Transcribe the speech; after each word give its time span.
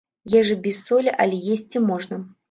Ежа 0.37 0.53
без 0.63 0.79
солі, 0.85 1.11
але 1.25 1.37
есці 1.57 1.83
можна. 1.91 2.19